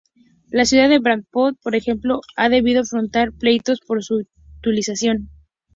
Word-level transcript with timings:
La 0.49 0.65
Ciudad 0.65 0.89
de 0.89 0.97
Brampton, 0.97 1.59
por 1.61 1.75
ejemplo, 1.75 2.21
ha 2.35 2.49
debido 2.49 2.81
afrontar 2.81 3.33
pleitos 3.33 3.81
por 3.81 4.03
su 4.03 4.25
utilización. 4.57 5.29